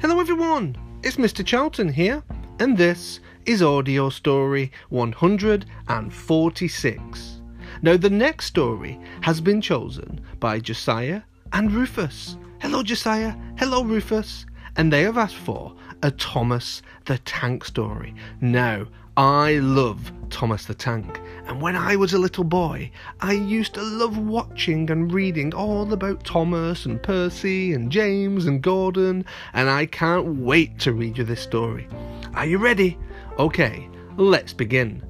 Hello, 0.00 0.20
everyone. 0.20 0.76
It's 1.02 1.16
Mr. 1.16 1.44
Charlton 1.44 1.88
here, 1.88 2.22
and 2.60 2.78
this 2.78 3.18
is 3.46 3.64
Audio 3.64 4.10
Story 4.10 4.70
146. 4.90 7.40
Now, 7.82 7.96
the 7.96 8.08
next 8.08 8.46
story 8.46 9.00
has 9.22 9.40
been 9.40 9.60
chosen 9.60 10.20
by 10.38 10.60
Josiah 10.60 11.22
and 11.52 11.72
Rufus. 11.72 12.36
Hello, 12.60 12.84
Josiah. 12.84 13.34
Hello, 13.58 13.82
Rufus. 13.82 14.46
And 14.76 14.92
they 14.92 15.02
have 15.02 15.18
asked 15.18 15.34
for 15.34 15.74
a 16.04 16.12
Thomas 16.12 16.80
the 17.06 17.18
Tank 17.18 17.64
story. 17.64 18.14
Now, 18.40 18.86
I 19.18 19.54
love 19.54 20.12
Thomas 20.30 20.66
the 20.66 20.74
Tank, 20.74 21.20
and 21.48 21.60
when 21.60 21.74
I 21.74 21.96
was 21.96 22.12
a 22.12 22.20
little 22.20 22.44
boy, 22.44 22.92
I 23.20 23.32
used 23.32 23.74
to 23.74 23.82
love 23.82 24.16
watching 24.16 24.88
and 24.92 25.12
reading 25.12 25.52
all 25.52 25.92
about 25.92 26.22
Thomas 26.22 26.86
and 26.86 27.02
Percy 27.02 27.72
and 27.72 27.90
James 27.90 28.46
and 28.46 28.62
Gordon, 28.62 29.24
and 29.54 29.68
I 29.68 29.86
can't 29.86 30.36
wait 30.36 30.78
to 30.78 30.92
read 30.92 31.18
you 31.18 31.24
this 31.24 31.40
story. 31.40 31.88
Are 32.34 32.46
you 32.46 32.58
ready? 32.58 32.96
Okay, 33.40 33.88
let's 34.16 34.52
begin. 34.52 35.02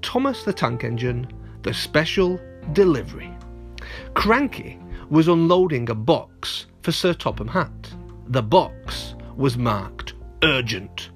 Thomas 0.00 0.44
the 0.44 0.52
Tank 0.52 0.84
Engine, 0.84 1.26
the 1.62 1.74
special 1.74 2.40
delivery. 2.72 3.36
Cranky 4.14 4.78
was 5.10 5.26
unloading 5.26 5.90
a 5.90 5.94
box 5.96 6.66
for 6.82 6.92
Sir 6.92 7.14
Topham 7.14 7.48
Hatt. 7.48 7.92
The 8.28 8.44
box 8.44 9.16
was 9.34 9.58
marked 9.58 10.14
urgent. 10.44 11.10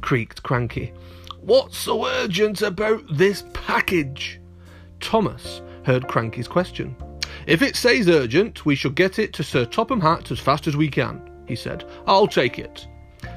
creaked 0.00 0.42
Cranky. 0.42 0.92
What's 1.40 1.78
so 1.78 2.06
urgent 2.06 2.62
about 2.62 3.02
this 3.10 3.44
package? 3.52 4.40
Thomas 5.00 5.62
heard 5.84 6.08
Cranky's 6.08 6.48
question. 6.48 6.96
If 7.46 7.62
it 7.62 7.76
says 7.76 8.08
urgent, 8.08 8.66
we 8.66 8.74
shall 8.74 8.90
get 8.90 9.18
it 9.18 9.32
to 9.34 9.44
Sir 9.44 9.64
Topham 9.64 10.00
Hatt 10.00 10.30
as 10.30 10.40
fast 10.40 10.66
as 10.66 10.76
we 10.76 10.88
can, 10.88 11.20
he 11.46 11.54
said. 11.54 11.84
I'll 12.06 12.26
take 12.26 12.58
it. 12.58 12.86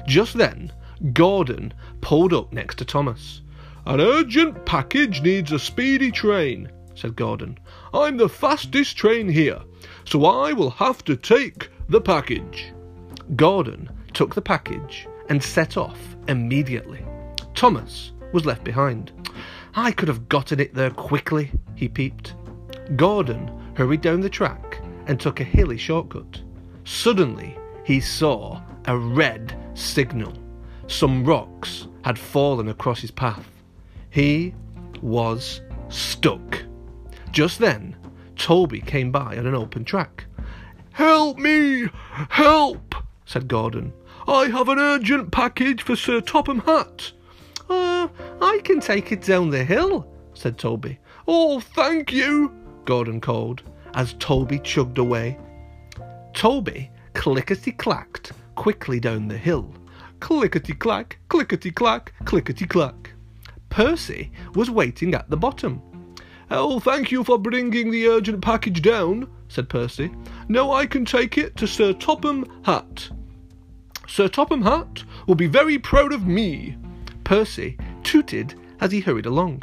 Just 0.06 0.36
then, 0.36 0.72
Gordon 1.12 1.72
pulled 2.00 2.32
up 2.32 2.52
next 2.52 2.76
to 2.76 2.84
Thomas. 2.84 3.42
An 3.86 4.00
urgent 4.00 4.66
package 4.66 5.22
needs 5.22 5.52
a 5.52 5.58
speedy 5.58 6.10
train, 6.10 6.70
said 6.94 7.16
Gordon. 7.16 7.58
I'm 7.94 8.16
the 8.16 8.28
fastest 8.28 8.96
train 8.96 9.28
here, 9.28 9.60
so 10.04 10.26
I 10.26 10.52
will 10.52 10.70
have 10.70 11.04
to 11.04 11.16
take 11.16 11.69
the 11.90 12.00
package. 12.00 12.72
Gordon 13.34 13.90
took 14.14 14.32
the 14.32 14.40
package 14.40 15.08
and 15.28 15.42
set 15.42 15.76
off 15.76 15.98
immediately. 16.28 17.04
Thomas 17.56 18.12
was 18.32 18.46
left 18.46 18.62
behind. 18.62 19.10
I 19.74 19.90
could 19.90 20.06
have 20.06 20.28
gotten 20.28 20.60
it 20.60 20.72
there 20.72 20.90
quickly, 20.90 21.50
he 21.74 21.88
peeped. 21.88 22.34
Gordon 22.94 23.50
hurried 23.74 24.02
down 24.02 24.20
the 24.20 24.30
track 24.30 24.80
and 25.08 25.18
took 25.18 25.40
a 25.40 25.44
hilly 25.44 25.76
shortcut. 25.76 26.40
Suddenly, 26.84 27.58
he 27.84 27.98
saw 27.98 28.62
a 28.86 28.96
red 28.96 29.56
signal. 29.74 30.32
Some 30.86 31.24
rocks 31.24 31.88
had 32.04 32.20
fallen 32.20 32.68
across 32.68 33.00
his 33.00 33.10
path. 33.10 33.50
He 34.10 34.54
was 35.02 35.60
stuck. 35.88 36.62
Just 37.32 37.58
then, 37.58 37.96
Toby 38.36 38.80
came 38.80 39.10
by 39.10 39.36
on 39.36 39.46
an 39.46 39.56
open 39.56 39.84
track. 39.84 40.26
Help 41.00 41.38
me! 41.38 41.88
Help! 42.28 42.94
said 43.24 43.48
Gordon. 43.48 43.94
I 44.28 44.48
have 44.48 44.68
an 44.68 44.78
urgent 44.78 45.30
package 45.30 45.80
for 45.80 45.96
Sir 45.96 46.20
Topham 46.20 46.60
Hatt. 46.66 47.12
Uh, 47.70 48.08
I 48.42 48.60
can 48.64 48.80
take 48.80 49.10
it 49.10 49.22
down 49.22 49.48
the 49.48 49.64
hill, 49.64 50.06
said 50.34 50.58
Toby. 50.58 50.98
Oh, 51.26 51.58
thank 51.58 52.12
you, 52.12 52.54
Gordon 52.84 53.18
called 53.18 53.62
as 53.94 54.12
Toby 54.18 54.58
chugged 54.58 54.98
away. 54.98 55.38
Toby 56.34 56.90
clickety 57.14 57.72
clacked 57.72 58.32
quickly 58.54 59.00
down 59.00 59.26
the 59.26 59.38
hill. 59.38 59.72
Clickety 60.20 60.74
clack, 60.74 61.16
clickety 61.30 61.70
clack, 61.70 62.12
clickety 62.26 62.66
clack. 62.66 63.12
Percy 63.70 64.30
was 64.54 64.68
waiting 64.68 65.14
at 65.14 65.30
the 65.30 65.38
bottom. 65.38 65.80
Oh, 66.50 66.80
thank 66.80 67.10
you 67.10 67.22
for 67.22 67.38
bringing 67.38 67.90
the 67.90 68.08
urgent 68.08 68.42
package 68.42 68.82
down, 68.82 69.30
said 69.48 69.68
Percy. 69.68 70.10
Now 70.50 70.72
I 70.72 70.84
can 70.84 71.04
take 71.04 71.38
it 71.38 71.54
to 71.58 71.68
Sir 71.68 71.92
Topham 71.92 72.44
Hatt. 72.64 73.10
Sir 74.08 74.26
Topham 74.26 74.62
Hatt 74.62 75.04
will 75.28 75.36
be 75.36 75.46
very 75.46 75.78
proud 75.78 76.12
of 76.12 76.26
me. 76.26 76.76
Percy 77.22 77.78
tooted 78.02 78.56
as 78.80 78.90
he 78.90 78.98
hurried 78.98 79.26
along. 79.26 79.62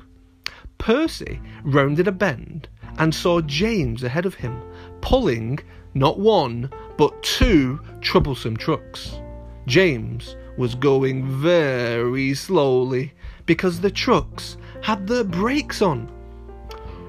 Percy 0.77 1.41
rounded 1.65 2.07
a 2.07 2.13
bend 2.13 2.69
and 2.99 3.13
saw 3.13 3.41
James 3.41 4.01
ahead 4.01 4.25
of 4.25 4.35
him, 4.35 4.61
pulling 5.01 5.59
not 5.93 6.21
one, 6.21 6.69
but 6.97 7.21
two 7.21 7.81
troublesome 7.99 8.55
trucks. 8.55 9.19
James 9.65 10.37
was 10.57 10.73
going 10.73 11.27
very 11.41 12.33
slowly 12.33 13.11
because 13.45 13.81
the 13.81 13.91
trucks 13.91 14.55
had 14.81 15.05
their 15.05 15.25
brakes 15.25 15.81
on. 15.81 16.09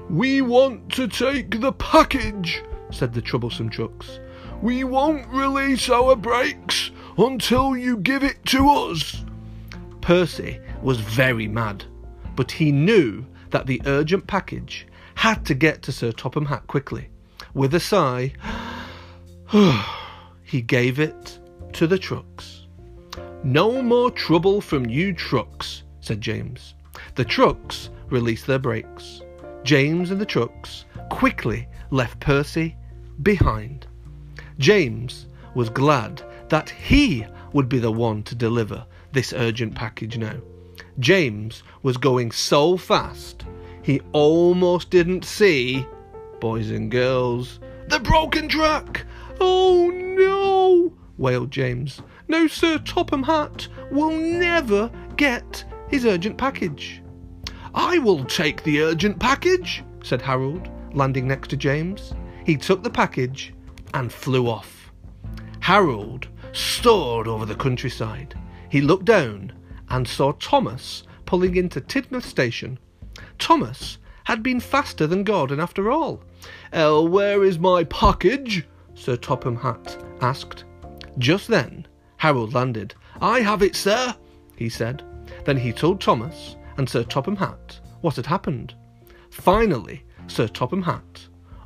We 0.09 0.41
want 0.41 0.91
to 0.95 1.07
take 1.07 1.61
the 1.61 1.71
package, 1.71 2.61
said 2.91 3.13
the 3.13 3.21
troublesome 3.21 3.69
trucks. 3.69 4.19
We 4.61 4.83
won't 4.83 5.27
release 5.27 5.89
our 5.89 6.15
brakes 6.15 6.91
until 7.17 7.75
you 7.75 7.97
give 7.97 8.23
it 8.23 8.43
to 8.47 8.69
us. 8.69 9.23
Percy 10.01 10.59
was 10.81 10.99
very 10.99 11.47
mad, 11.47 11.85
but 12.35 12.51
he 12.51 12.71
knew 12.71 13.25
that 13.51 13.67
the 13.67 13.81
urgent 13.85 14.27
package 14.27 14.87
had 15.15 15.45
to 15.45 15.53
get 15.53 15.81
to 15.83 15.91
Sir 15.91 16.11
Topham 16.11 16.45
Hatt 16.45 16.67
quickly. 16.67 17.09
With 17.53 17.73
a 17.73 17.79
sigh, 17.79 18.33
he 20.43 20.61
gave 20.61 20.99
it 20.99 21.39
to 21.73 21.87
the 21.87 21.97
trucks. 21.97 22.67
No 23.43 23.81
more 23.81 24.11
trouble 24.11 24.61
from 24.61 24.89
you 24.89 25.13
trucks, 25.13 25.83
said 26.01 26.21
James. 26.21 26.75
The 27.15 27.25
trucks 27.25 27.89
released 28.09 28.47
their 28.47 28.59
brakes. 28.59 29.21
James 29.63 30.11
and 30.11 30.19
the 30.19 30.25
trucks 30.25 30.85
quickly 31.09 31.67
left 31.91 32.19
Percy 32.19 32.75
behind. 33.21 33.87
James 34.57 35.27
was 35.55 35.69
glad 35.69 36.21
that 36.49 36.69
he 36.69 37.25
would 37.53 37.69
be 37.69 37.79
the 37.79 37.91
one 37.91 38.23
to 38.23 38.35
deliver 38.35 38.85
this 39.11 39.33
urgent 39.33 39.75
package 39.75 40.17
now. 40.17 40.35
James 40.99 41.63
was 41.81 41.97
going 41.97 42.31
so 42.31 42.77
fast 42.77 43.45
he 43.81 44.01
almost 44.11 44.89
didn't 44.89 45.25
see, 45.25 45.85
boys 46.39 46.69
and 46.69 46.91
girls, 46.91 47.59
the 47.87 47.99
broken 47.99 48.47
track. 48.47 49.05
Oh 49.39 49.89
no, 49.89 50.93
wailed 51.17 51.49
James. 51.49 52.01
No, 52.27 52.45
Sir 52.45 52.77
Topham 52.77 53.23
Hatt 53.23 53.67
will 53.89 54.11
never 54.11 54.91
get 55.15 55.63
his 55.87 56.05
urgent 56.05 56.37
package. 56.37 57.01
I 57.73 57.97
will 57.97 58.25
take 58.25 58.61
the 58.63 58.81
urgent 58.81 59.19
package, 59.19 59.83
said 60.03 60.21
Harold, 60.21 60.69
landing 60.93 61.27
next 61.27 61.47
to 61.49 61.57
James. 61.57 62.13
He 62.45 62.57
took 62.57 62.83
the 62.83 62.89
package 62.89 63.53
and 63.93 64.11
flew 64.11 64.47
off. 64.47 64.91
Harold 65.59 66.27
soared 66.51 67.27
over 67.27 67.45
the 67.45 67.55
countryside. 67.55 68.35
He 68.69 68.81
looked 68.81 69.05
down 69.05 69.53
and 69.89 70.07
saw 70.07 70.33
Thomas 70.33 71.03
pulling 71.25 71.55
into 71.55 71.81
Tidmouth 71.81 72.23
Station. 72.25 72.79
Thomas 73.37 73.97
had 74.23 74.43
been 74.43 74.59
faster 74.59 75.07
than 75.07 75.23
Gordon 75.23 75.59
after 75.59 75.91
all. 75.91 76.23
Oh, 76.73 77.03
where 77.03 77.43
is 77.43 77.59
my 77.59 77.83
package? 77.85 78.65
Sir 78.93 79.15
Topham 79.15 79.55
Hatt 79.55 79.97
asked. 80.21 80.65
Just 81.17 81.47
then, 81.47 81.87
Harold 82.17 82.53
landed. 82.53 82.93
I 83.21 83.41
have 83.41 83.63
it, 83.63 83.75
sir, 83.75 84.15
he 84.55 84.69
said. 84.69 85.03
Then 85.45 85.57
he 85.57 85.71
told 85.71 85.99
Thomas 85.99 86.57
and 86.77 86.87
Sir 86.87 87.03
Topham 87.03 87.35
Hatt 87.35 87.79
what 88.01 88.15
had 88.17 88.25
happened. 88.25 88.75
Finally, 89.31 90.03
Sir 90.27 90.47
Topham 90.47 90.83
Hatt 90.83 91.08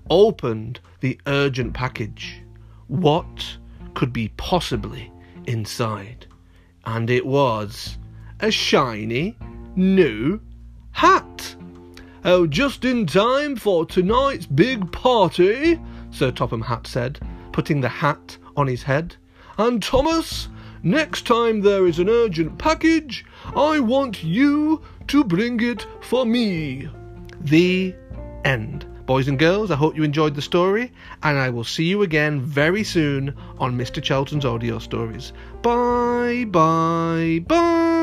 opened 0.09 0.79
the 0.99 1.19
urgent 1.27 1.73
package. 1.73 2.41
What 2.87 3.57
could 3.93 4.13
be 4.13 4.29
possibly 4.37 5.11
inside? 5.45 6.25
And 6.85 7.09
it 7.09 7.25
was 7.25 7.97
a 8.39 8.51
shiny 8.51 9.37
new 9.75 10.39
hat. 10.91 11.55
Oh, 12.25 12.47
just 12.47 12.85
in 12.85 13.05
time 13.05 13.55
for 13.55 13.85
tonight's 13.85 14.45
big 14.45 14.91
party, 14.91 15.79
Sir 16.11 16.31
Topham 16.31 16.61
Hatt 16.61 16.87
said, 16.87 17.19
putting 17.51 17.81
the 17.81 17.89
hat 17.89 18.37
on 18.55 18.67
his 18.67 18.83
head. 18.83 19.15
And 19.57 19.83
Thomas, 19.83 20.47
next 20.83 21.25
time 21.27 21.61
there 21.61 21.85
is 21.85 21.99
an 21.99 22.09
urgent 22.09 22.57
package, 22.57 23.25
I 23.55 23.79
want 23.79 24.23
you 24.23 24.81
to 25.07 25.23
bring 25.23 25.59
it 25.61 25.85
for 26.01 26.25
me. 26.25 26.87
The 27.41 27.93
end. 28.45 28.85
Boys 29.05 29.27
and 29.27 29.37
girls, 29.37 29.69
I 29.69 29.75
hope 29.75 29.97
you 29.97 30.03
enjoyed 30.03 30.33
the 30.33 30.41
story, 30.41 30.91
and 31.23 31.37
I 31.37 31.49
will 31.49 31.65
see 31.65 31.83
you 31.83 32.03
again 32.03 32.39
very 32.39 32.83
soon 32.83 33.35
on 33.59 33.77
Mr. 33.77 34.01
Charlton's 34.01 34.45
Audio 34.45 34.79
Stories. 34.79 35.33
Bye, 35.61 36.45
bye, 36.49 37.43
bye. 37.45 38.02